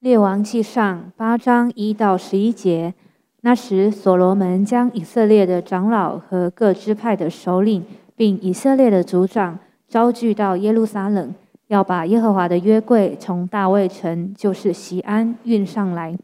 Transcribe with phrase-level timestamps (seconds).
[0.00, 2.94] 列王记上八章一到十一节，
[3.40, 7.82] 那时所罗门将以色列的长老和各支派的首领，
[8.14, 9.58] 并以色列的族长
[9.88, 11.34] 招聚到耶路撒冷，
[11.66, 16.16] 要把耶和华的约柜从大卫城，就是西安运上来。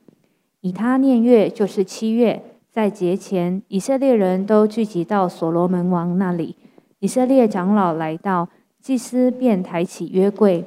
[0.60, 6.54] 以他念月，就是七月，在节前，以色列人都聚集到所罗门王那里。
[7.00, 8.48] 以色列长老来到，
[8.80, 10.64] 祭司便抬起约柜。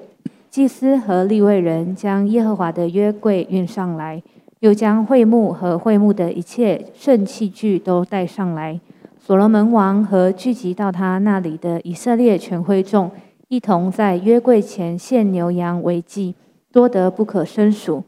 [0.58, 4.24] 祭司和立位人将耶和华的约柜运上来，
[4.62, 8.82] 又将会幕和会幕的一切圣器具都带上来。
[9.20, 13.12] 所罗门王和聚集到他那里的以色列全会众，
[13.50, 16.34] 一同在约柜前献牛羊为祭，
[16.72, 18.04] 多得不可胜数。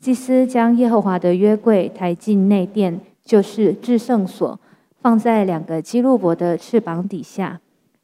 [0.00, 4.58] 祭司将耶和华的约柜抬进内殿，就是至圣所，
[5.00, 7.60] 放在两个基路伯的翅膀底下。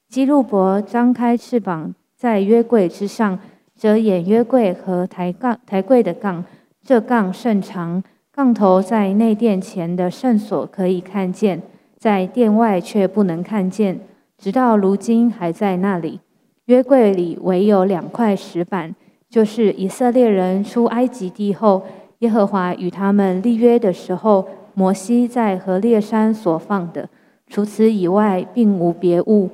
[0.09, 3.37] 基路伯张开翅膀，在约柜之上。
[3.79, 6.45] 遮掩约柜和抬杠抬柜的杠，
[6.85, 11.63] 这杠甚长，杠头在内殿前的圣所可以看见，
[11.97, 14.01] 在殿外却不能看见，
[14.37, 16.19] 直到如今还在那里。
[16.65, 18.93] 约柜里唯有两块石板，
[19.31, 21.83] 就是以色列人出埃及地后，
[22.19, 27.09] 耶和华与他们立约的时候，摩西在何烈山所放的。
[27.47, 29.49] 除此以外，并无别物。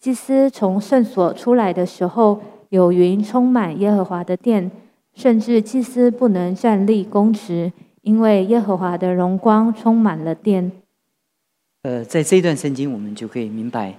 [0.00, 2.40] 祭司从圣所出来的时候。
[2.68, 4.70] 有云充满耶和华的殿，
[5.14, 10.72] 甚至祭司不能站立公职，因为耶和华的荣光充满了殿。
[11.82, 13.96] 呃，在这段圣经，我们就可以明白，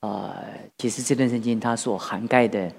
[0.00, 0.36] 啊，
[0.78, 2.70] 其实这段圣经它所涵盖的，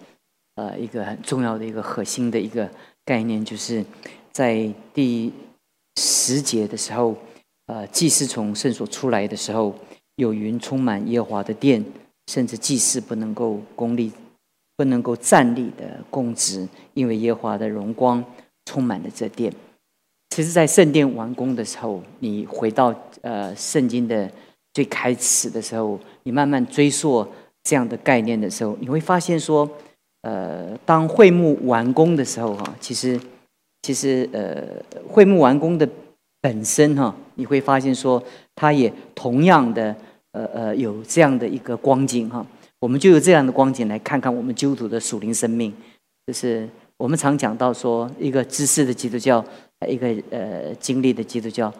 [0.56, 2.70] 呃，一个很重要的一个核心的一个
[3.03, 3.83] 概念，就是
[4.31, 5.33] 在第
[5.98, 7.16] 十节的时候，
[7.66, 9.73] 呃，祭司从圣所出来的时候，
[10.17, 11.83] 有云充满耶和华的殿，
[12.28, 14.11] 甚至祭司不能够公立。
[14.82, 18.24] 不能够站立的供职，因为耶和华的荣光
[18.66, 19.54] 充满了这殿。
[20.32, 24.28] 其实，在圣殿完工的时候，你回到呃圣经的
[24.73, 27.23] 最开始的时候，你慢慢追溯
[27.64, 29.70] 这样的概念的时候，你会发现说，
[30.23, 33.22] 呃，当会幕完工的时候，哈，其实
[33.84, 34.64] 其实呃，
[35.08, 35.88] 会幕完工的
[36.42, 38.23] 本身，哈，你会发现说，
[38.55, 39.95] 它也同样的
[40.32, 42.44] 呃呃有这样的一个光景，哈。
[42.81, 45.71] 我们就有这样的光景来看看我们基督徒的属灵生命，
[46.25, 49.45] 就是我们常讲到说，一个知识的基督教，
[49.87, 51.71] 一个呃经历的基督教，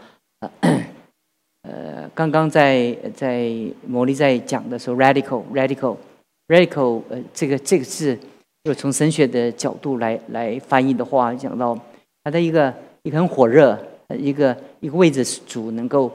[1.64, 3.52] 呃，刚刚在在
[3.88, 8.16] 魔力在讲的时候，radical，radical，radical，呃，这个这个字，
[8.64, 11.76] 就从神学的角度来来翻译的话，讲到
[12.24, 13.76] 它的一个一个很火热，
[14.20, 16.12] 一个一个位置主能够。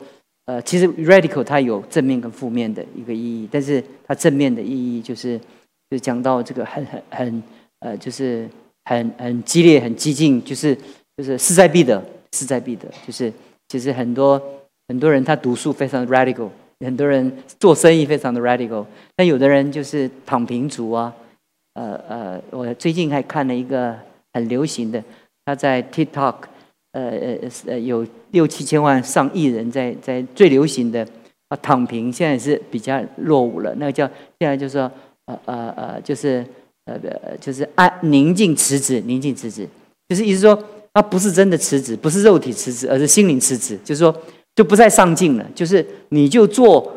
[0.47, 5.41] 呃，其实 radical 它有正面跟负面的一个意义，但是它正面的意义就是，
[5.91, 7.43] 就讲到这个很很很
[7.81, 8.49] 呃，就是
[8.84, 10.77] 很很激烈、很激进，就是
[11.17, 12.01] 就是势在必得，
[12.33, 12.87] 势在必得。
[13.05, 13.33] 就是
[13.69, 14.41] 其实很多
[14.87, 18.87] 很多人他读书非常 radical，很多人做生意非常的 radical，
[19.17, 21.13] 但有的人就是躺平族啊。
[21.75, 23.95] 呃呃，我最近还看了一个
[24.33, 25.03] 很流行的，
[25.45, 26.37] 他在 TikTok。
[26.97, 31.07] 呃呃呃，有六七千万上亿人在在最流行的
[31.49, 33.75] 啊躺平，现在是比较落伍了。
[33.77, 34.09] 那个叫
[34.39, 34.91] 现在就是说
[35.27, 36.43] 呃呃呃，就是
[36.87, 39.69] 呃呃就是安宁静辞职，宁静辞职，
[40.09, 40.59] 就是意思说
[40.95, 44.17] 他不是真的辞职，不是肉体辞职，而是心灵辞职，就是说
[44.55, 46.95] 就不再上进了，就是你就做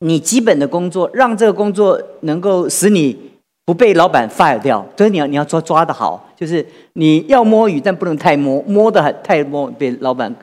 [0.00, 3.27] 你基本的工作，让这个工作能够使你。
[3.68, 10.34] 不被老板 fire 掉，所以你要你要抓抓的好，就是你要摸鱼，但不能太摸，摸的太摸被老板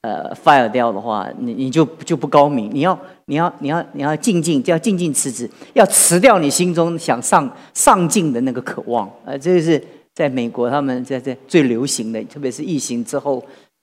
[0.00, 2.68] 呃 fire 掉的话，你你就就不高明。
[2.74, 9.08] 你要你要你要你要静静，就要静静辞职，要辞掉你心中想上上进的那个渴望。
[9.24, 9.80] 呃，这个是
[10.12, 13.40] 在美国他们在在最流行的，特别是疫情之后，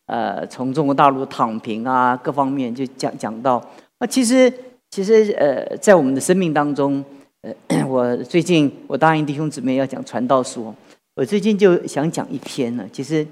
[0.08, 3.56] 呃，从中国大陆躺平啊各方面就讲讲到
[4.00, 4.52] 啊，其实
[4.90, 7.02] 其实呃，在我们的生命当中。
[7.42, 10.74] 呃， 我最近我答应弟兄姊妹要讲传道书，
[11.16, 12.88] 我最近就想讲一篇呢。
[12.94, 13.26] 其实，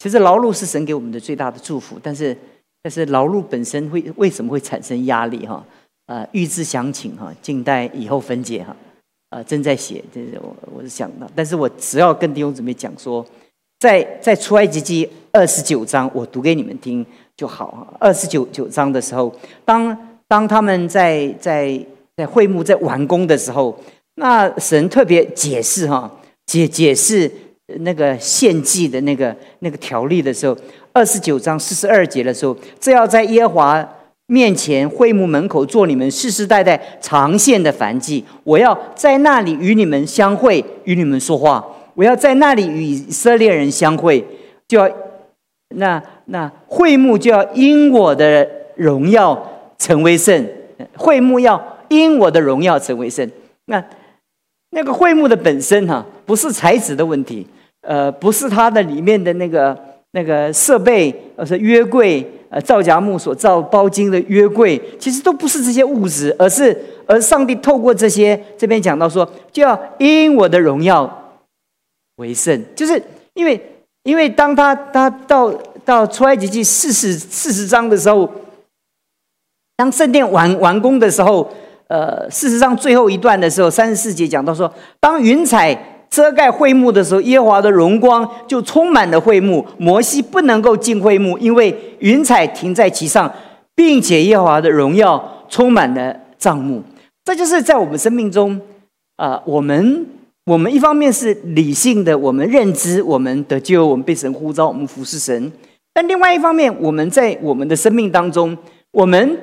[0.00, 2.36] 其实劳碌是神给我们的最大的祝福，但是，
[2.82, 5.64] 但是劳碌本身会为什么会产生压力哈？
[6.06, 8.74] 啊，预知详情哈，静待以后分解哈。
[9.30, 13.24] 啊，正在写，这是我我是想到，但是我只要跟弟兄姊妹讲说，
[13.78, 17.06] 在在出埃及记二十九章，我读给你们听
[17.36, 17.96] 就好哈。
[18.00, 19.32] 二十九九章的时候，
[19.64, 19.96] 当
[20.26, 21.80] 当他们在在。
[22.16, 23.78] 在会幕在完工的时候，
[24.14, 26.10] 那神特别解释哈
[26.46, 27.30] 解解释
[27.80, 30.56] 那个献祭的那个那个条例的时候，
[30.94, 33.96] 二十九章四十二节的时候，这要在耶和华
[34.28, 41.62] 面前会幕门口做你们世世代代长献的燔祭，我要在那里与你们相会，与你们说话。
[41.94, 44.24] 我要在那里与以色列人相会，
[44.66, 44.90] 就要
[45.76, 50.46] 那那会幕就要因我的荣耀成为圣，
[50.96, 53.30] 会幕要因我的荣耀成为圣。
[53.66, 53.84] 那
[54.70, 57.46] 那个会幕的本身哈，不是材质的问题，
[57.80, 59.76] 呃，不是它的里面的那个
[60.12, 71.40] 那个设备，而是约柜，呃，造荚木所造包金的约柜，其实都不是这些物质，而是而上帝透过这些，这边讲到说，就要因我的荣耀
[72.16, 73.02] 为圣，就是
[73.34, 73.60] 因为
[74.02, 75.50] 因为当他他到
[75.84, 78.30] 到出埃及记四十四十章的时候，
[79.76, 81.50] 当圣殿完完工的时候。
[81.88, 85.72] 呃，事实上，最后一段的时候，三十四节讲到说，当云彩
[86.10, 89.64] 遮盖会幕的时候，耶和华的荣光就充满了会幕。
[89.78, 93.32] 摩西不能够进会幕，因为云彩停在其上，
[93.76, 96.82] 并且耶和华的荣耀充满了帐幕。
[97.24, 98.60] 这就是在我们生命中，
[99.14, 100.06] 啊，我们
[100.46, 105.48] 我们一方面是理性的，我们认知我们的救，我们被神呼召，我们服侍神；
[105.94, 108.58] 但另外一方面，我们在我们的生命当中，
[108.90, 109.38] 我们。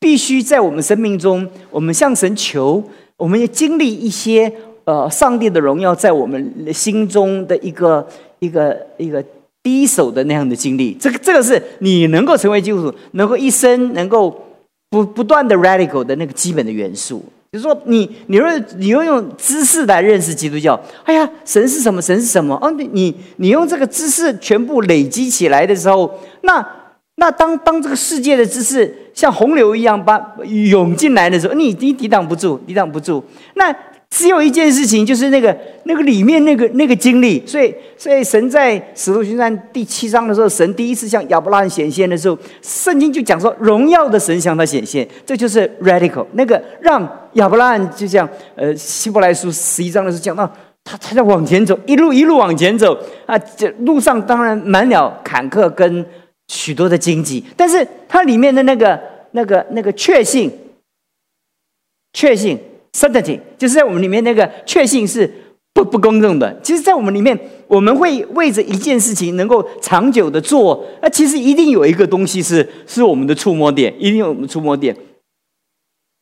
[0.00, 2.82] 必须在我们生命中，我们向神求，
[3.18, 4.50] 我们要经历一些
[4.84, 8.04] 呃，上帝的荣耀在我们心中的一个
[8.38, 9.22] 一个一个
[9.62, 10.94] 第一手的那样的经历。
[10.98, 14.34] 这个这个是你能够成为基督徒，能够一生能够
[14.88, 17.22] 不不断的 radical 的那个基本的元素。
[17.52, 18.48] 就是说，你你若
[18.78, 22.00] 你用用知识来认识基督教，哎呀，神是什么？
[22.00, 22.58] 神是什么？
[22.62, 26.66] 哦，你你用这个知识全部累积起来的时候，那。
[27.16, 33.22] 那当当这个世界的知识像洪流一样把涌进来的时候，你你抵挡不住，抵挡不住。
[33.54, 33.74] 那
[34.08, 37.40] 只有一件事情，就是那个那个里面那个那个经历。
[37.46, 46.26] 所以，所以神在使徒行传第七章的时候，神第一次向亚伯拉罕显现的时候，圣经就讲说，荣耀的神向他显现，这就是 radical。
[46.32, 47.00] 那个让
[47.34, 50.44] 亚伯拉罕就像呃希伯来书十一章的时候讲到，
[50.82, 56.04] 他他在往前走，一路一路往前走啊，这路上当然满了坎坷跟。
[56.50, 59.00] 许多的经济，但是它里面的那个、
[59.30, 60.50] 那个、那个确信、
[62.12, 62.58] 确信
[62.92, 65.32] （certainty） 就是在我们里面那个确信是
[65.72, 66.60] 不不公正的。
[66.60, 67.38] 其实，在我们里面，
[67.68, 74.96] 我们会为着一件事情能够长久的做，那其实一定有一个东西是是我们的触摸点，一定有我们触摸点。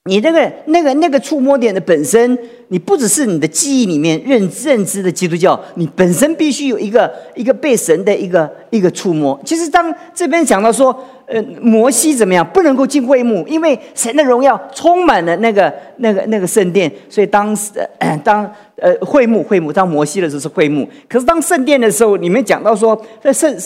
[0.05, 9.39] 你那个、那个、那个触摸点的本身，你不只是你的记忆里面认认知的基督教，你本身必须有一个一个被神的一个一个触摸。
[9.45, 10.95] 其实当这边讲到说，
[11.27, 17.71] 呃，摩西怎么样不能够进会幕，因为神的荣耀充满了那个那个那个圣殿，所以当时
[18.23, 23.57] 当呃会幕会幕当摩西的时候是会幕，可是当圣殿的时候，里面讲到说在圣。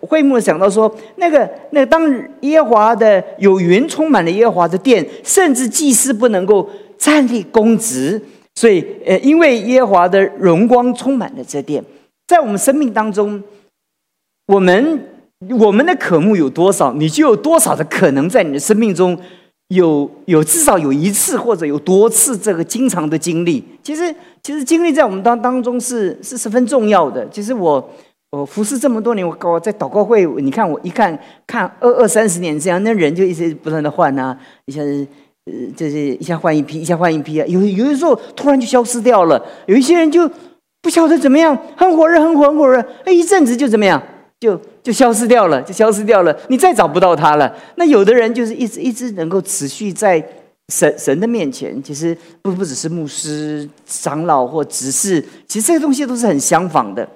[0.00, 2.02] 会幕讲到说，那个那当
[2.40, 6.68] 耶和华的有云充满了耶和华的殿，甚至祭司不能够
[6.98, 8.20] 站立公职，
[8.58, 11.84] 所以呃，因为耶和华的荣光充满了这殿，
[12.26, 13.40] 在我们生命当中，
[14.48, 15.00] 我们
[15.60, 19.16] 我们的渴慕有多少，你就有多少的可能在你的生命中
[19.68, 23.62] 有有至少有一次或者有多次这个经常的经历。
[23.80, 24.12] 其实
[24.42, 27.28] 其实经历在我们当当中是是十分重要的。
[27.28, 27.88] 其实我。
[28.30, 35.06] 我服侍这么多年，我搞在祷告会，你看我一看看二二三十年这样，那人就一直不断的换啊，一下子
[35.48, 40.30] 呃，就是一下换一批，一下换一批啊，有有的时候突然就消失掉了，有一些人就
[40.82, 44.02] 不晓得怎么样，很火热，很火，很火热，哎，一阵子就怎么样，
[44.40, 47.54] 就就消失掉了，就消失掉了，你再找不到他了。
[47.76, 50.22] 那有的人就是一直一直能够持续在
[50.72, 57.08] 神神的面前，其实不不只是牧师、长老或执事，其实这些东西都是很相仿的。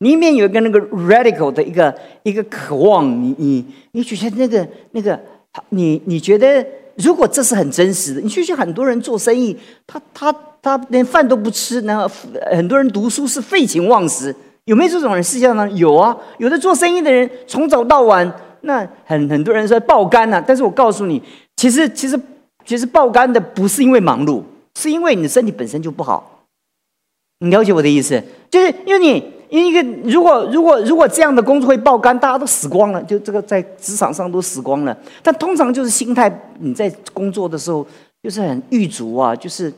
[0.00, 5.20] 你里面有一个那个 radical 的一个一个渴望，你你你觉得那个那个，
[5.68, 6.66] 你你觉得
[7.02, 9.56] 如果这是很真实的，你去去很多人做生意，
[9.86, 12.10] 他他他连饭都不吃，然后
[12.50, 15.22] 很多人读书是废寝忘食，有没有这种人？
[15.22, 18.30] 世界上有啊，有的做生意的人从早到晚，
[18.62, 21.22] 那很很多人说爆肝呐，但是我告诉你，
[21.56, 22.18] 其实其实
[22.64, 24.42] 其实爆肝的不是因为忙碌，
[24.78, 26.44] 是因为你的身体本身就不好。
[27.40, 29.31] 你了解我的意思，就是因为你。
[29.52, 34.96] 因为，如果如果如果这样的工作会爆肝，大家都死光了，就这个在职场上都死光了。
[35.22, 37.86] 但通常就是心态，你在工作的时候
[38.22, 39.70] 就是很狱卒啊，就是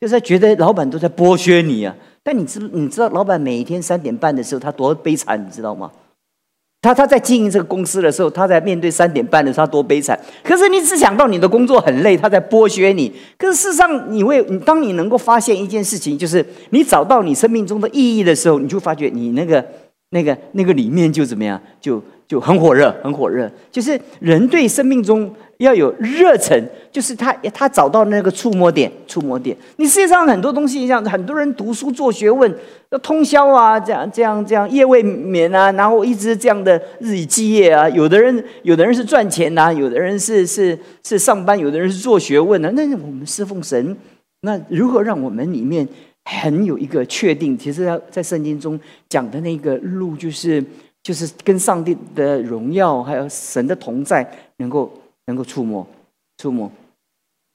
[0.00, 1.94] 就是觉得老板都在剥削你啊。
[2.22, 5.90] 但你知你知道，老板每一天三点半的时候他多悲惨，你知道吗？
[6.80, 10.18] 他他在经营这个公司的时候，他在面对三点半的时候，他多悲惨。
[10.44, 13.12] 可是你只想到你的工作很累，他在剥削你。
[13.36, 19.64] 可是事实上，你会，你当你能够发现一件事情，就是你找到你生命中的意义的时候，你就发觉你那个、
[20.10, 23.50] 那个、那个里面就怎么样，就就很火热，很火热。
[23.72, 29.56] 就是人对生命中要有热忱，就是他他找到那个触摸点，触摸点。
[29.76, 32.54] 你世界上很多东西，像很多人读书做学问，
[32.90, 37.88] 要通宵啊，这样这样这样夜未眠啊，然后一直这样的日以继夜啊。
[37.88, 42.70] 有的人有的人是赚钱呐，有的人是是是上班，有的人是做学问啊。
[42.74, 43.96] 那我们侍奉神，
[44.42, 45.88] 那如何让我们里面
[46.26, 47.56] 很有一个确定？
[47.56, 50.62] 其实，在圣经中讲的那个路，就是。
[51.08, 54.92] 就是跟上帝的荣耀，还有神的同在，能够
[55.24, 55.86] 能够触摸，
[56.36, 56.70] 触摸。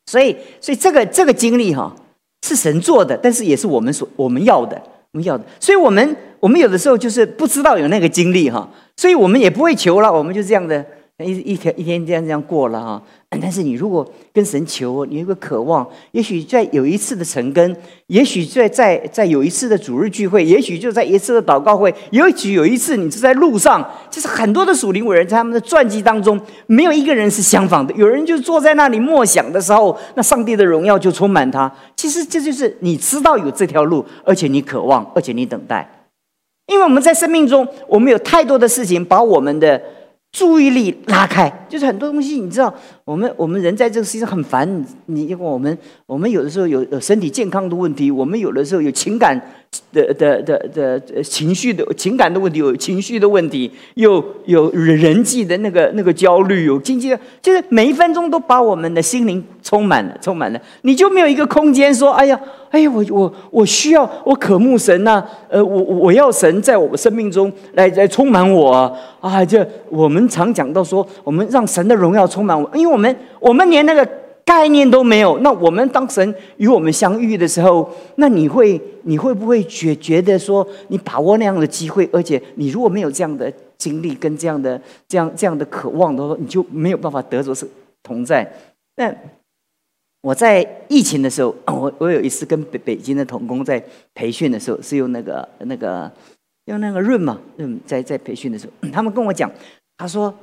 [0.08, 1.96] 所以，所以这个这个经历哈，
[2.42, 4.82] 是神做的，但是也是我们所我们要的，
[5.12, 5.46] 我们要的。
[5.60, 8.68] 所以，我们我们有的时候就是不知道有那个经历哈，
[8.98, 10.84] 所以我们也不会求了，我们就这样的
[11.20, 13.02] 一一天一天这样这样过了哈。
[13.42, 17.76] 但是你如果跟神求，你有个渴望，也许在有一次的成根，
[18.08, 27.94] 也许在在在有一次的主日聚会，也许就在一次的祷告会，也许有一次你是在路上，就是很多的属灵伟人在他们的传记当中，没有一个人是相仿的。
[27.96, 31.72] 有人就坐在那里默想的时候，那上帝的荣耀就充满他。
[31.96, 36.08] 其实这就是你知道有这条路，而且你渴望，而且你等待。
[36.68, 39.82] 因为我们在生命中，我们有太多的事情把我们的。
[40.34, 42.74] 注意力拉开，就是很多东西，你知道，
[43.06, 44.68] 我们我们人在这个世界上很烦。
[45.06, 49.40] 你因为我们我们有的时候有有身体健康的问题，我们有的时候有情感
[49.92, 62.40] 的的的的情绪的情感的问题，有情绪的问题，有有人际的那个那个焦虑，有经济的，就是每一分钟都把我们的心灵充满了，充满了，你就没有一个空间说，哎呀。
[62.74, 68.72] 哎呀，我我我需要我渴慕神呐，呃，我我要神在我们生命中来来充满我
[69.20, 69.46] 啊！
[69.46, 74.04] 这我们常讲到说，我们让神的荣耀充满我，因为我们我们连那个
[74.46, 75.38] 概念都没有。
[75.40, 87.68] 那我们当神与我们相遇的时候，那你会你会不会觉觉得说，你把握那样的机会，而且你如果没有这样的经历跟这样的这样这样的渴望的话，你就没有办法得着是
[88.02, 88.52] 同在。
[88.96, 89.14] 那。
[90.26, 93.84] 我在疫情的时候，我我有一次跟北北京的童工在
[94.14, 96.10] 培训的时候，是用那个那个
[96.68, 99.52] 用那个润嘛润在在培训的时候，他们跟我讲，
[99.98, 100.34] 他说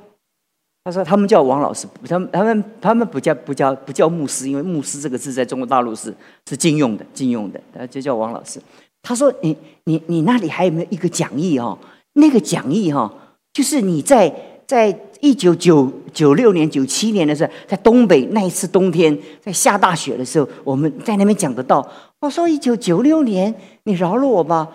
[0.83, 6.13] 他说他们叫王老师，他们他们他们不叫不叫不叫牧师，因为牧师这个字在中国大陆是
[6.47, 8.59] 是禁用的禁用的，他就叫王老师。
[9.01, 11.77] 他说你你你那里还有没有一个讲义哦？
[12.13, 13.13] 那个讲义哈，
[13.53, 14.33] 就是你在
[14.67, 14.97] 在。
[15.23, 21.87] 一九九九六年、九七年的时候，在东北那一次冬天，在下大雪的时候，我们在那边讲得到。
[22.21, 24.67] 我说一九九六年，你饶了我吧。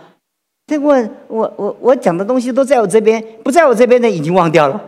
[0.68, 4.80] 再问我，我我讲的东西都在我这边，不在我这边的已经忘掉了。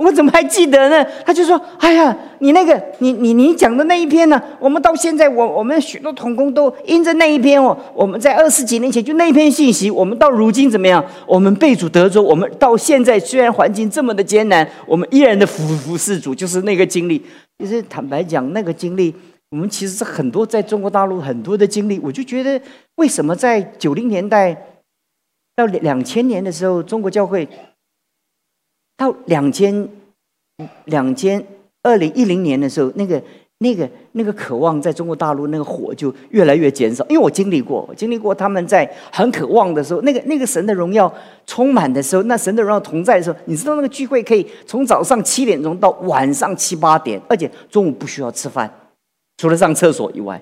[0.00, 1.06] 我们怎么还记得呢？
[1.26, 4.42] 他就说：“哎呀，你那个，你你你讲的那一篇呢？
[4.58, 11.04] 我们到现在，我我们许多同工都因着那一篇哦，我们在二十几年前就那一篇信息，我们到如今怎么样？
[11.26, 17.22] 我们被主得着，我们到现在虽然环境这么的艰难，我们依然的服服侍主，就是那个经历。
[17.58, 19.14] 其实坦白讲，那个经历，
[19.50, 21.98] 我们其实是很多在中国大陆很多的经历。
[21.98, 22.58] 我就觉得，
[22.94, 24.56] 为什么在九零年代
[25.54, 27.46] 到两千年的时候，中国教会？”
[29.00, 29.88] 到两千
[30.84, 31.42] 两千
[31.82, 33.22] 二零一零年的时候，那个
[33.60, 37.02] 那个那个渴望在中国大陆那个火就越来越减少。
[37.08, 41.10] 因为我经历过，我经历过他们在很渴望的时候，那个那个神的荣耀
[41.46, 48.70] 充满的时候，那神的荣耀同在的时候，你知道那个聚会可以从早上七点钟到晚上七八点，而且中午不需要吃饭，
[49.38, 50.38] 除了上厕所以外，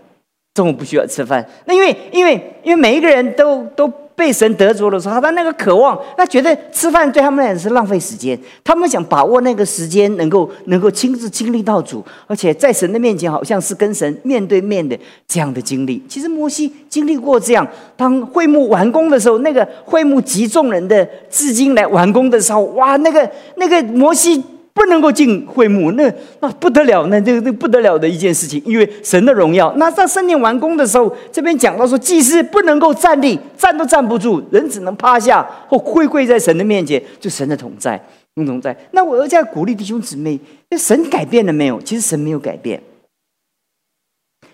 [0.55, 1.49] 中午不需要吃饭。
[1.67, 2.35] 那因为因为
[2.65, 3.89] 因为每一个人都都。
[4.19, 8.37] 被神得着的时候，他那个渴望，他觉得吃饭对他们来讲是浪费时间。
[8.65, 14.99] 他们想把握那个时间，能够能够亲自经历到主，而且在神的面前，好像是跟神面对面的
[15.29, 16.03] 这样的经历。
[16.09, 17.65] 其实摩西经历过这样，
[17.97, 24.43] 当会幕完工的时候，那个会幕集众人的至今来完工的时候，哇，那个那个摩西。
[24.79, 26.09] 不能够进会幕，那
[26.39, 29.75] 那不得了，那这个不得了的一件事情，因为神的荣耀。
[29.77, 38.01] 那在圣殿完工的时候，这边讲到说，祭司不能够站立，站都站不住，人只能趴下或跪跪在神的面前，就神的同在，
[38.37, 38.77] 同在。
[38.93, 40.39] 那我要这样鼓励弟兄姊妹，
[40.71, 41.83] 那神改变了没有？
[41.83, 42.81] 其实神没有改变，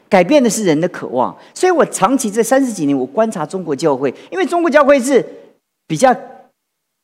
[0.09, 1.37] 改变的是人的渴望。
[1.53, 5.23] 所以我长期这三十几年，我观察中国教会，因为中国教会是
[5.87, 6.17] 比较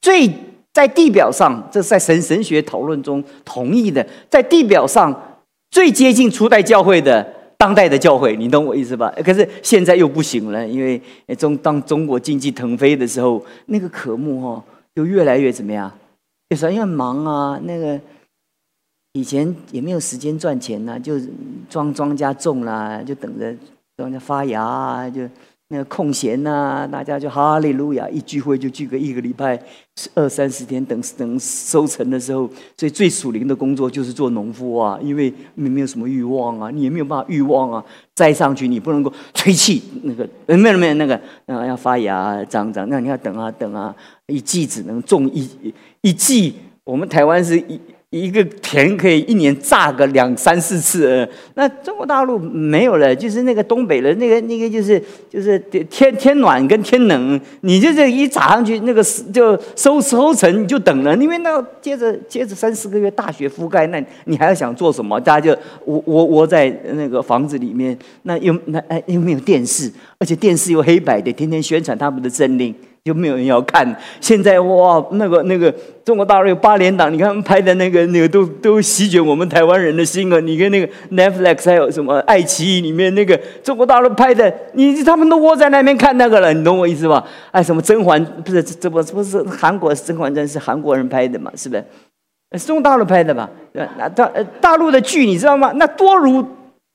[0.01, 0.33] 最。
[0.73, 4.07] 在地表上，这是在神神学讨论中同意的。
[4.29, 5.39] 在地表上
[5.71, 9.13] 最接近初代教会的当代的教会，你懂我意思吧？
[9.25, 11.01] 可是现在又不行了，因为
[11.37, 15.93] 中当中国经济腾飞的时候，那个科目哈就越来越怎么样？
[16.49, 18.01] 有时候因为忙啊，那个
[19.13, 21.15] 以前也没有时间赚钱呐，就
[21.69, 23.55] 庄庄稼种啦，就等着
[23.97, 25.23] 庄稼发芽啊，就
[25.73, 29.57] 那个空闲呐，大家就哈利路亚，一聚会就聚个一个礼拜，
[30.17, 37.85] 二三十天，等等收成的时候，所以最属灵的工作就是做农夫啊，因为你没有什么欲望啊，你也没有办法欲望啊，
[38.17, 43.95] 栽上去你不能够吹气，那个没有没有那个，嗯要发芽长长，那你要等啊等啊，
[44.27, 45.49] 一季只能种一
[46.01, 47.81] 一季，我们台湾是一。
[48.11, 55.01] 一个田可以一年炸个两三四次，那中国大陆没有了，就是那个东北的那个那个就是
[55.31, 55.57] 就是
[55.89, 59.01] 天天暖跟天冷，你就这一砸上去，那个
[59.33, 65.21] 就收收成你就等了，因为那接着接着三四个月大雪覆盖，那你还要想做什么？
[65.21, 69.89] 大家就窝窝窝在那个房子里面，那又那哎又没有电视，
[70.19, 72.75] 而且电视又黑白的，天天宣传他们的政令。
[73.05, 73.97] 就没有人要看。
[74.21, 80.39] 现在哇，那个那个中国大陆有八连党，你看拍的那个那个都都席卷我们台湾人的心啊！
[80.41, 87.25] 你看那个 Netflix 还有什么爱奇艺里面那个中国大陆拍的，你他们都窝在那边看那个了，你懂我意思吧？
[87.51, 91.51] 哎，什么甄嬛不是这不不是韩国《甄嬛传》是韩国人拍的嘛？
[91.57, 91.85] 是不是？
[92.59, 93.49] 是中国大陆拍的吧？
[93.73, 94.31] 那大
[94.61, 95.73] 大陆的剧你知道吗？
[95.77, 96.45] 那多如。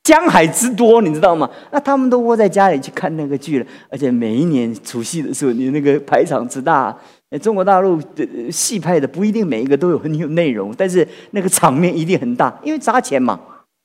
[0.06, 1.50] 江海之多，你知道吗？
[1.72, 6.96] 那他们都窝在家里去看那个剧了，而且每一年除夕的时候，你那个排场之大，
[7.42, 13.40] 中国大陆的戏拍的不一定每一个都有很有内容，但是那个场面一定很大，因为砸钱嘛，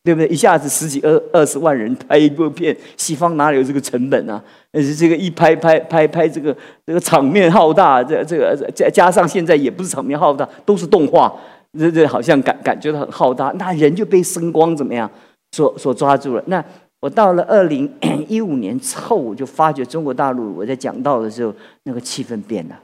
[0.05, 0.29] 对不对？
[0.29, 4.45] 一下子十几二二十万人拍一部片，西方哪里有这个成本啊？
[4.71, 11.35] 但是这个一拍拍拍拍，这个这个场面浩大，这这个加加上现在也不是场面浩大，都是动画，
[11.79, 15.11] 这这好像感感觉到很浩大，那人就被声光怎么样？
[15.53, 16.45] 所所抓住了。
[16.47, 16.65] 那
[17.01, 17.91] 我到了二零
[18.29, 21.55] 一五年之后，我就发觉中国大陆，我在讲道的时候，
[21.85, 22.81] 那个气氛变了。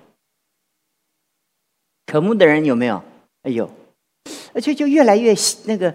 [2.06, 3.02] 渴慕的人有没有？
[3.42, 3.70] 哎呦，
[4.52, 5.34] 而且就越来越
[5.66, 5.94] 那个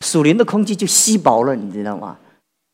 [0.00, 2.18] 属灵的空气就稀薄了，你知道吗？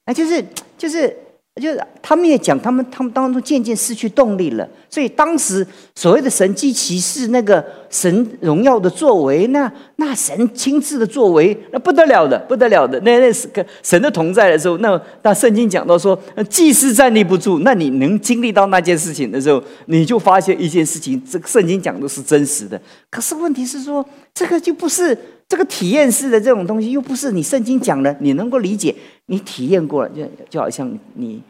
[0.06, 0.44] 哎，就是
[0.76, 1.16] 就是。
[1.60, 4.68] 就是他们也讲，他们他们当中渐渐失去动力了。
[4.88, 5.64] 所以当时
[5.94, 12.98] 所谓的神迹骑士，那个神荣耀的作为，那那神亲自的作为，那不得了的，不得了的。
[13.00, 17.60] 那那是个神的同在的时候，那那圣经讲到说，祭司站立不住。
[17.60, 22.80] 那你能经历到那件事情的时候，你就发现一件事情，这个圣经讲的是真实的。
[23.10, 25.16] 可是问题是说，这个就不是。
[25.50, 28.94] 这个体验式的这种东西，又不是你圣经讲的，你能够理解，
[29.26, 31.42] 你体验过了，就就好像你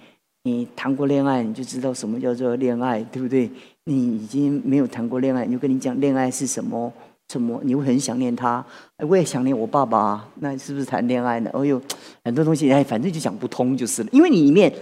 [0.45, 3.51] 你谈过恋爱，你就知道什么叫做恋爱，对不对？
[3.85, 6.91] 你已经没有谈过恋爱，你就跟你讲恋爱是什么
[7.31, 8.65] 什么，你会很想念他。
[9.07, 11.51] 我也想念我爸爸，那是不是谈恋爱呢？
[11.53, 11.79] 哦呦，
[12.25, 14.73] 很多东西，哎，反正就讲不通就是了，因为你里面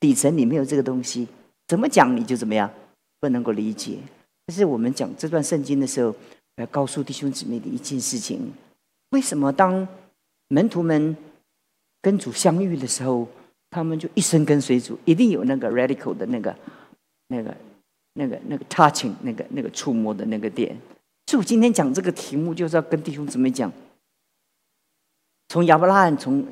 [0.00, 1.28] 底层你没有这个东西，
[1.68, 2.70] 怎么讲你就怎么样，
[3.20, 3.98] 不能够理解。
[4.46, 6.14] 但是我们讲这段圣经的时候。
[6.56, 8.38] 来告诉弟兄姊妹的一件事情：
[9.12, 9.86] 为什么当
[10.48, 11.16] 门徒们
[12.02, 13.26] 跟主相遇的时候，
[13.70, 14.98] 他们就一生跟随主？
[15.04, 16.54] 一定有那个 radical 的那个、
[17.28, 17.54] 那个、
[18.14, 20.76] 那个、那个 touching，那个、那个触摸的那个点。
[21.26, 23.72] 所以我今天讲这个题目，就是要跟弟兄姊妹讲：
[25.48, 26.44] 从亚伯拉罕、从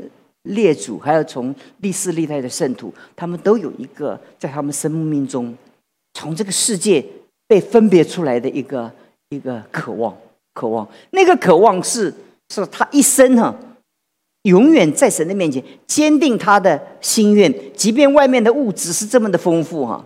[0.43, 5.57] 列祖，还有从历世历代的圣徒，他们都有一个在他们生命中，
[6.15, 7.05] 从这个世界
[7.47, 8.91] 被分别出来的一个。
[9.33, 10.13] 一个渴望，
[10.55, 12.13] 渴望，那个渴望是
[12.51, 13.55] 是他一生哈，
[14.43, 20.05] 永远在神的面前坚定他的心愿，即便外面的物质是这么的丰富哈。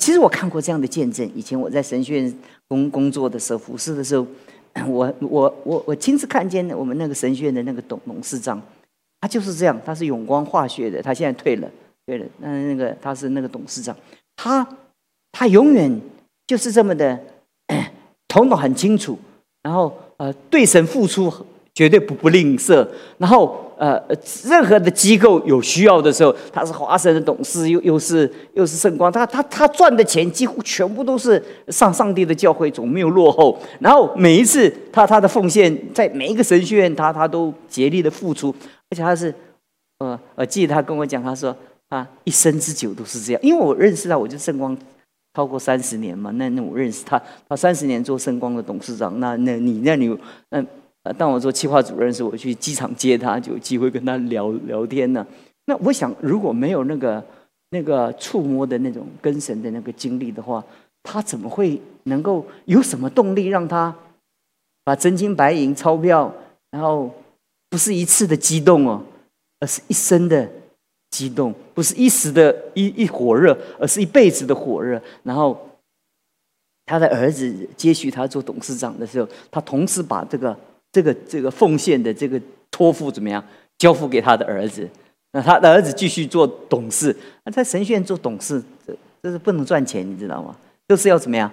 [0.00, 4.26] 其实我看过这样的见证，以前我在神学院工工作的时候，服侍的时候，
[4.88, 8.60] 我我我我亲自看见我们那个神学院的那个董董事长，
[9.20, 11.70] 他就是这样，他是永光化学的，他现在退了，
[12.06, 13.96] 退了，那那个他是那个董事长，
[14.34, 14.66] 他
[15.32, 16.00] 他永远
[16.46, 17.18] 就是这么的。
[18.28, 19.18] 头脑很清楚，
[19.62, 21.32] 然后呃，对神付出
[21.76, 22.84] 绝对不不吝啬，
[23.18, 24.02] 然后呃，
[24.46, 33.58] 任何的机构有需要的时候，他是华神的董事，又又是又是圣光，他他他赚的钱几乎全部都是上上帝的教会，总没有落后。
[33.78, 38.48] 然后每一次他他的奉献，在每一个神学院，他他都竭力的付出，
[38.88, 39.34] 而且他是
[39.98, 41.54] 呃，我记得他跟我讲，他说
[41.90, 44.74] 啊，一生之久都是这样，因为我认识他，我就圣光。
[45.36, 46.30] 超过三十年嘛？
[46.36, 49.20] 那那我认识他，他三十年做圣光的董事长。
[49.20, 50.08] 那那你那你
[50.48, 50.66] 嗯
[51.14, 55.26] 当我做企划主任时，我去机场接他，就有机会跟他聊聊天呢。
[55.66, 57.24] 那我想，如果没有那个
[57.70, 60.64] 那个触摸的那种跟神的那个经历的话，
[61.02, 63.94] 他怎么会能够有什么动力让他
[64.84, 66.32] 把真金白银钞票，
[66.70, 67.10] 然后
[67.68, 69.02] 不是一次的激动哦，
[69.60, 70.48] 而是一生的。
[71.08, 75.00] 激动不是一时的一一火热，而是一辈子的火热。
[75.22, 75.58] 然后
[76.84, 80.54] 他的儿子接续他做董事长的时候，他同时把这个
[80.96, 83.44] 这个这个奉献的这个托付怎么样
[83.76, 84.88] 交付给他的儿子？
[85.32, 90.56] 那他的儿子继续做董事，那在神学院做董事，这这是不能赚钱，你知道吗？
[90.88, 91.52] 就是要怎么样？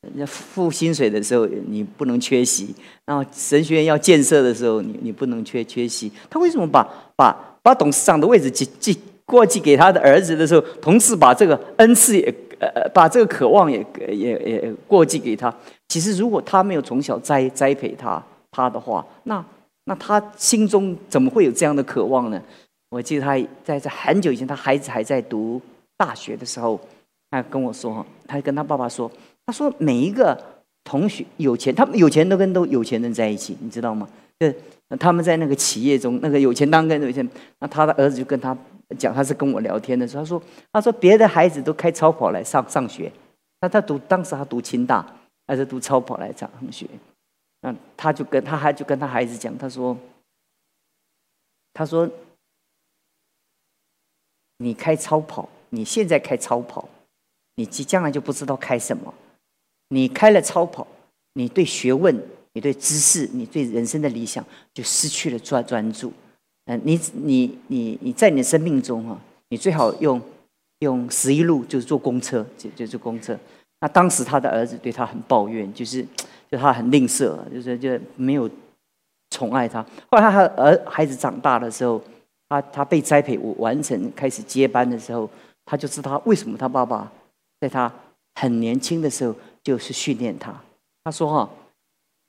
[0.00, 2.68] 人家付薪水的时候，你不能缺席；
[3.04, 6.10] 然后神学院要建设的时候，你你不能缺缺席。
[6.30, 6.82] 他为什么把
[7.14, 15.54] 把把董事长的位置寄寄过继给他的儿子的时候，同时把这个恩赐也呃呃把这个渴望也也也过继给他？
[15.88, 19.44] 其实，如果他没有从小栽栽培他他的话，那
[19.86, 22.40] 那他心中怎么会有这样的渴望呢？
[22.90, 25.60] 我记得他在这很久以前，他孩子还在读
[25.96, 26.80] 大学的时候，
[27.30, 29.10] 他跟我说，他跟他爸爸说。
[29.44, 30.40] 他说：“每一个
[30.84, 34.08] 同学有钱，他们有钱都跟都有钱人在一起，你知道吗？
[34.38, 38.56] 就他们在那个企业中，那个有钱当跟有钱，那他的儿子就跟他
[38.96, 40.42] 讲，他是跟我聊天的时候，他说：
[40.74, 43.10] 他说别的孩子都开超跑来上上学，
[43.60, 45.04] 那他读当时他读清大，
[45.48, 46.86] 还是读超跑来上学，
[47.62, 49.96] 那他就跟他还就跟他孩子讲，他说，
[51.72, 52.08] 他说
[54.58, 56.88] 你开超跑，你现在开超跑，
[57.54, 59.12] 你即将来就不知道开什么。”
[59.94, 60.86] 你开了超跑，
[61.34, 62.18] 你对学问、
[62.54, 66.10] 你对知识、你对人生的理想就失去了专专注。
[66.64, 69.20] 嗯，你你你你在你的生命中哈，
[69.50, 70.18] 你最好用
[70.78, 73.38] 用十一路，就是坐公车，就就坐公车。
[73.80, 76.06] 那当时他的儿子对他很抱怨，就是
[76.52, 78.48] 就他很吝啬，就是就没有
[79.30, 79.82] 宠爱他。
[80.10, 82.00] 后来他儿孩子长大的时候，
[82.48, 85.28] 他他被栽培完成，开始接班的时候，
[85.64, 87.10] 他就知道为什么他爸爸
[87.58, 87.92] 在他
[88.34, 89.34] 很年轻的时候。
[89.64, 90.52] 就是训练他。
[91.04, 91.48] 他说：“哈，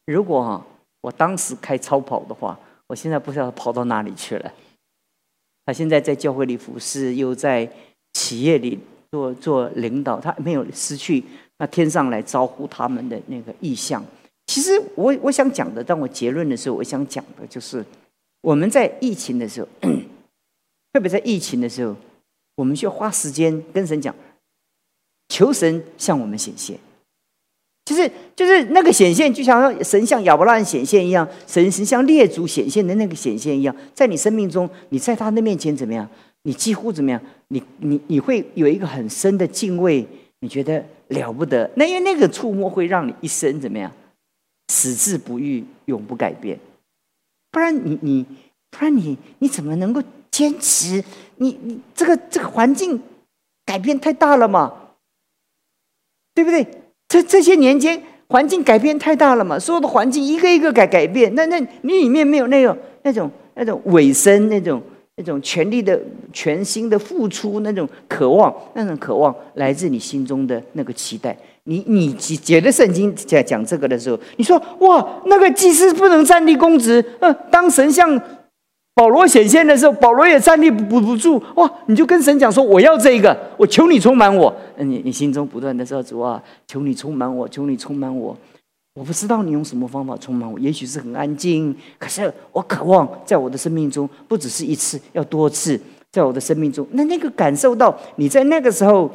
[0.05, 0.63] 如果哈
[1.01, 4.53] 我当时开超跑的话，我现在不知道跑到哪里去了。
[5.65, 7.67] 他现在在教会里服侍，又在
[8.13, 8.77] 企业里
[9.13, 11.23] 做做领导，他没有失去
[11.59, 14.03] 那天上来招呼他们的那个意向。
[14.47, 17.85] 其实我我想讲的，当我结论的时候，我想讲的就是
[18.41, 19.67] 我们在疫情的时候，
[20.91, 21.95] 特别在疫情的时候，
[22.55, 24.15] 我们需要花时间跟神讲，
[25.29, 26.75] 求神向我们显现。”
[27.85, 36.09] 就是就是那个显现，就像神像亚伯拉罕显现一样，神神像列祖显现的那个显现一样，在你生命中，你在他的面前怎么样？
[36.43, 37.19] 你几乎怎么样？
[37.47, 40.05] 你你你会有一个很深的敬畏，
[40.39, 41.69] 你觉得了不得。
[41.75, 43.91] 那因为那个触摸会让你一生怎么样？
[44.69, 46.59] 矢志不渝，永不改变。
[47.51, 48.25] 不然你你
[48.71, 50.01] 不然你你怎么能够
[50.31, 51.03] 坚持？
[51.37, 53.01] 你你这个这个环境
[53.65, 54.73] 改变太大了嘛？
[56.33, 56.65] 对不对？
[57.07, 59.59] 这这些年间，环境改变太大了嘛？
[59.59, 64.81] 所有的环境一个一个改改变，那那你里面没有那种那种那种尾声，那种
[65.17, 65.99] 那种全力的
[66.31, 71.37] 全新的付出，那种渴望，那种渴望来自你心中的那个期待。
[71.65, 78.21] 你你解解的圣经讲讲这个的时候，你说哇，那个祭司不能站立公职，嗯，当神像。
[78.95, 81.67] 保罗显现的时候，保罗也站立不不住哇！
[81.87, 88.37] 你就跟神讲说：“我要这个，我求你充满我。”你你心中不断的说：“主啊，求你充满我，求你充满我。”
[88.95, 95.79] 我不知道你用什么方法充满我，也许是很安静，可是我渴望在我的生命中，不只是一次，要多次，
[96.11, 99.11] 在我的生命中，那那个感受到你在那个时候，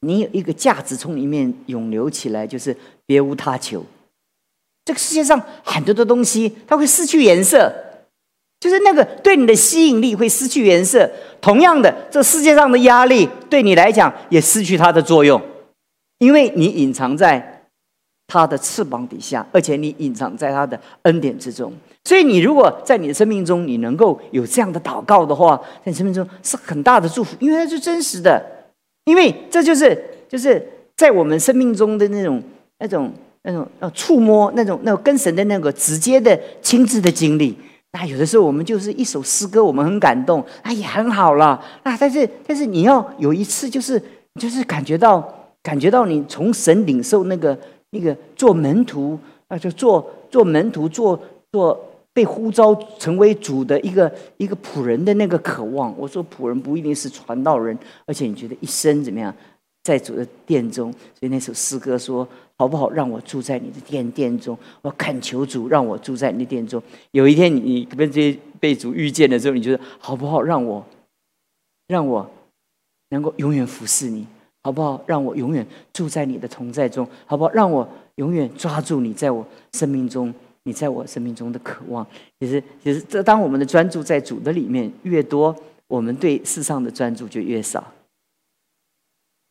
[0.00, 3.84] 你有一个价值从里面涌流起来，就是别无他求。
[4.84, 7.72] 这个世界上很多的东西，它会失去颜色。
[8.60, 11.08] 就是那个对你的吸引力会失去颜色，
[11.40, 15.40] 同样的，这世界上的压力对你来讲也失去它的作用，
[16.18, 17.57] 因为你隐藏在
[18.28, 21.72] 他的翅膀底下，而且你隐藏在他的恩典之中。
[22.04, 28.40] 所以，你如果在你的生命中，你能够有这样的祷告的话，在你生命中是很大的祝福，因为它是真实的，
[29.06, 30.64] 因为这就是就是
[30.96, 32.42] 在我们生命中的那种
[32.78, 33.12] 那种
[33.42, 37.56] 那种要触摸那种那种跟神的那个直接的亲自的经历。
[37.92, 41.62] 那有的时候我们就是一首诗歌，我们很感动，那也很好了。
[41.82, 44.00] 那但是但是你要有一次，就是
[44.38, 45.26] 就是感觉到
[45.62, 47.58] 感觉到你从神领受那个
[47.90, 51.20] 那个做门徒啊，就做做门徒，做
[51.52, 51.78] 做
[52.12, 55.94] 被呼召成为主的一个一个仆人的那个渴望。
[55.98, 59.34] 我说仆人不一定是传道人，而且你觉得一生怎么样？
[59.84, 62.90] 在主的殿中，所以那首诗歌说：“好不好？
[62.90, 64.58] 让我住在你的殿殿中。
[64.82, 66.82] 我恳求主，让我住在你的殿中。
[67.12, 70.42] 有一天，你跟这些被主遇见的时候，你觉得好不好？
[70.42, 70.84] 让我，
[71.86, 72.28] 让我
[73.08, 74.26] 能够永远服侍你，
[74.62, 75.02] 好不好？
[75.06, 77.50] 让我永远住在你的同在中，好不好？
[77.52, 82.06] 让我永远抓住你在我生命中，你在我生命中的渴望。
[82.40, 85.54] 其实，其实，这当我们的专注在主的里面越多，
[85.86, 87.92] 我们对世上的专注就越少。”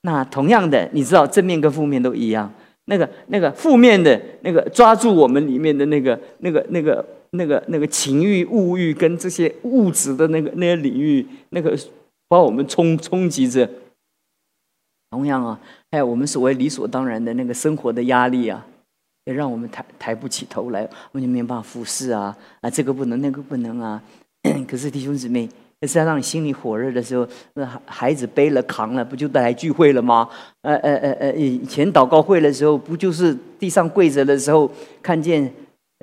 [0.04, 2.52] 那同样的，你知道正面跟负面都一样。
[2.86, 11.78] 那个那个负面的那个抓住我们里面的那个那个那个那个那个情欲、物欲跟这些物质的那个那些领域，那个
[12.30, 13.68] 把我们冲冲击着。
[15.10, 15.60] 同样啊，
[15.92, 18.66] 还有我们所谓理所当然的那个生活的压力啊，
[19.26, 24.02] 也让我们抬抬不起头来，我们就没办法服侍啊啊，这个不能，那个不能啊。
[24.68, 25.50] 可是弟兄姊妹。
[25.84, 30.28] 是要让你心里火热的时候，那孩孩子背了扛了，不就带来聚会了吗？
[30.64, 34.68] 呃呃呃呃，以前祷告会的时候，不就是地上跪着的时候，
[35.04, 35.54] 看见，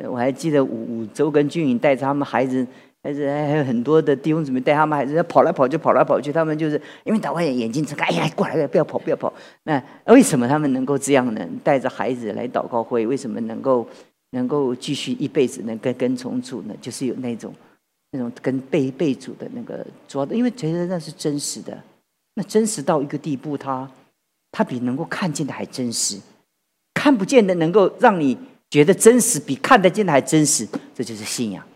[0.09, 2.65] 我还记得五五周跟俊颖带着他们孩子，
[3.05, 9.33] 还是还有很多的弟兄姊妹带他们孩子，跑来跑去，跑来跑去，他们就是因为祷告眼睛睁开，哎呀，过来了，不要跑，不要跑。
[9.63, 11.47] 那为什么他们能够这样呢？
[11.63, 13.87] 带着孩子来祷告会，为什么能够
[14.31, 16.75] 能够继续一辈子能跟跟从主呢？
[16.81, 17.55] 就是有那种。
[18.17, 21.77] 那种跟被被主的那个主要的，因为觉得那是真实的，
[22.35, 23.91] 那真实到一个地步，他
[24.53, 26.17] 他比能够看见的还真实，
[26.95, 28.39] 看不见的能够让你
[28.71, 30.65] 觉得真实，比看得见的还真实，
[30.95, 31.67] 这就是信仰。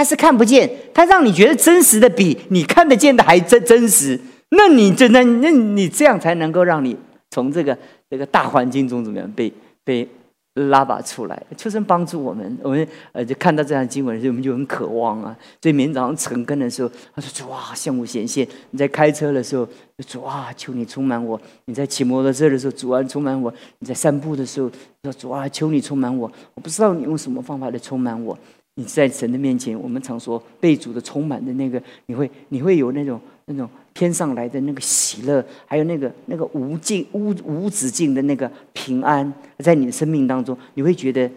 [0.00, 6.96] 他是看不见，他让你觉得真实的比你看得见的还真真实，那你就那那你这样才能够让你
[7.30, 7.76] 从这个
[8.08, 9.52] 这个大环境中怎么样被
[9.84, 10.08] 被。
[10.54, 12.58] 拉拔出来，求神帮助我们。
[12.60, 15.34] 我们呃，就看到这样经文的时候，我们就很渴望啊。
[15.62, 19.66] 所以明早上晨更的时候，他说：“主啊，向我显现。”你在开车的时候，
[20.06, 24.68] 主啊，求你充满我；你在骑摩托车的时候，主啊，充满我；你在散步的时候，
[25.04, 26.30] 说主啊，求你充满我。
[26.54, 28.36] 我不知道你用什么方法来充满我。
[28.80, 33.68] 你在神的面前，我们常说被主的充满的那个，你会你会有那种那种。
[33.92, 41.28] 天上来的那个喜乐，还有那个那个无尽无无止境的那个平安，在你的生命当中，你会觉得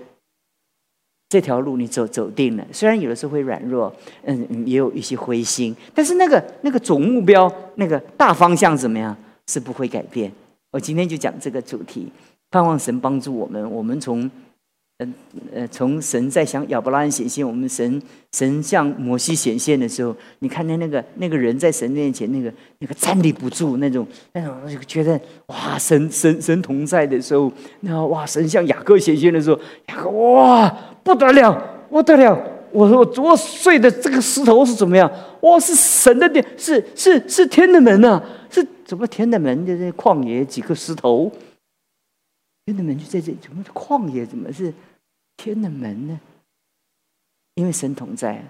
[1.28, 2.66] 这条路你走走定了。
[2.72, 10.32] 虽然有的时候会软弱，嗯，也有一些灰心，但是那个那个总目标，那个大方向怎么样，是不会改变。
[10.72, 12.08] 我今天就讲这个主题，
[12.52, 14.30] 盼望神帮助我们，我们从。
[15.00, 15.14] 嗯
[15.54, 18.02] 呃，从神在向亚伯拉罕显现，我们神
[18.32, 27.52] 神向摩西显现的时候，你看见那个那个人在神面前，那个那个站立不住，那种那种觉得哇，神神神同在的时候，
[27.82, 30.70] 那哇，神向雅各显现的时候，雅各哇
[31.04, 32.40] 不得了，不得了，
[32.72, 35.12] 我说我睡的这个石头是怎么样？
[35.42, 39.66] 哇，是神的殿，是是是天的门呐，是怎么天的门？
[39.66, 41.32] 就在旷野几颗石头。
[42.66, 44.26] 天的门就在这，怎么旷野？
[44.26, 44.74] 怎么是
[45.36, 46.20] 天的门呢？
[47.56, 48.44] 因为神同在，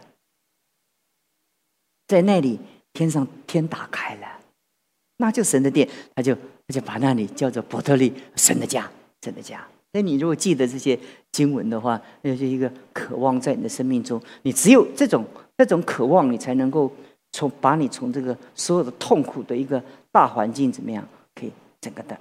[2.08, 2.60] 在那里
[2.94, 4.40] 天上天打开了，
[5.18, 8.90] 那就神的殿，他就他就把那里叫做伯特利，神的家，
[9.24, 9.68] 神的家。
[9.92, 10.98] 那你如果记得这些
[11.32, 15.26] 经文的话，那就一个渴望在你的生命中，你只有这种
[15.58, 16.92] 这种渴望，你才能够
[17.32, 22.18] 从把你从这个所有的痛苦的一个大环境怎么样，可以整个的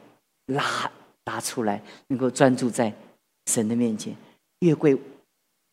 [0.46, 0.90] 拉。
[1.24, 2.92] 拿出来，能够专注在
[3.46, 4.14] 神的面前，
[4.60, 4.90] 越过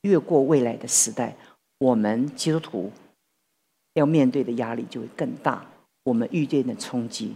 [0.02, 1.36] 越过未来的时代，
[1.80, 2.92] 我们基督徒
[3.94, 5.66] 要面对的压力就会更大，
[6.04, 7.36] 我们遇见的冲击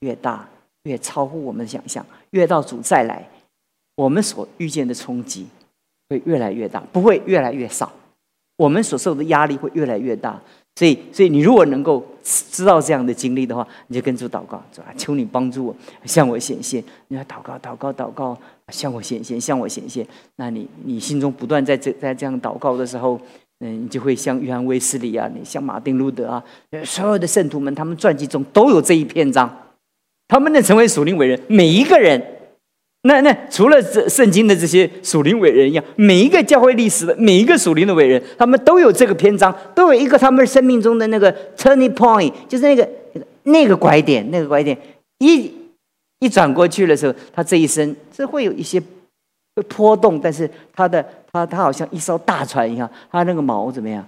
[0.00, 0.48] 越大，
[0.84, 2.04] 越超乎我们的想象。
[2.30, 3.28] 越到主再来，
[3.94, 5.46] 我们所遇见的冲击
[6.08, 7.92] 会越来越大，不会越来越少。
[8.56, 10.42] 我们所受的压力会越来越大。
[10.78, 14.86] 所以，所以你如果能够知道这样的经历的话，你就跟主祷告，是吧？
[14.94, 16.84] 求你帮助我，向我显现。
[17.08, 20.06] 你要祷告，祷告，祷告，向我显现，向我显现。
[20.36, 23.18] 那你，你心中不断在这在这样祷告的时候，
[23.60, 26.44] 嗯，你就会像约翰威斯理啊，你像马丁路德啊，
[26.84, 29.50] 所有的圣徒们，他们传记中都有这一篇章，
[30.28, 32.22] 他们能成为属灵伟人，每一个人。
[33.06, 42.88] 那那除了这圣经的这些属灵伟人一样，每一个教会历史的每一个属灵的伟人，他们都有这个篇章，都有一个他们生命中的那个 turning point，就是那个
[43.44, 44.76] 那个拐点，那个拐点
[45.18, 45.52] 一
[46.20, 48.80] 一转过去的时候，他这一生是会有一些
[49.54, 54.06] 会波动，但是他的他他好像一艘大船一样，他那个锚怎么样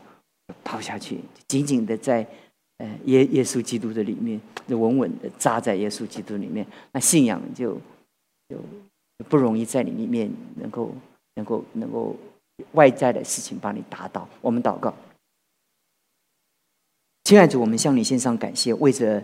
[0.64, 2.26] 抛下去，紧紧的在
[2.78, 7.74] 呃耶耶稣基督的里面，就稳稳的扎在耶稣基督里面，那信仰就
[8.48, 8.56] 就。
[9.24, 10.92] 不容易在你里面能够
[11.34, 12.14] 能够能够
[12.72, 14.28] 外在的事情把你打倒。
[14.40, 14.94] 我们祷告，
[17.24, 18.72] 亲爱的主，我们向你献上感谢。
[18.74, 19.20] 为着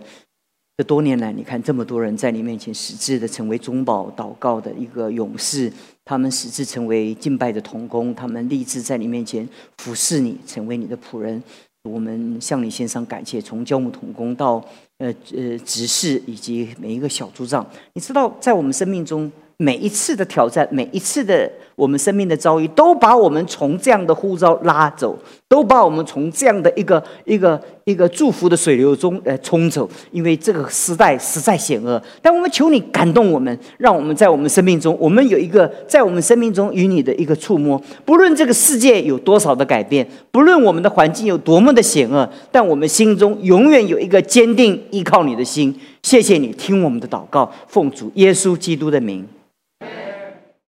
[0.77, 5.71] 这多年来，你看这么多人在你面前实质的成为中保祷告的一个勇士，
[6.03, 11.41] 他们实质成为敬拜的童工，他们立志在你面前服侍你，成为你的仆人。
[11.89, 13.41] 我们向你献上感谢。
[13.41, 14.55] 从教牧童工到
[14.97, 19.31] 呃呃执事，以及每一个小组长，你知道，在我们生命中。
[19.57, 25.17] 每一次的挑战，每一次的我们生命的遭遇，都把我们从这样的呼召拉走，
[25.55, 32.01] 都把我们从这样的一个一个一个祝福的水流中呃冲走，因为这个时代实在险恶。
[32.21, 37.81] 但我们求你感动我们，让我们在我们生命中，我们有一个在我们生命中与你的一个触摸。
[38.03, 45.73] 不论这个世界有多少的改变，不论我们的环境有多么的险恶，但我们心中永远有一个坚定依靠你的心。
[46.03, 49.25] 谢谢你听我们的祷告，奉主耶稣基督的名，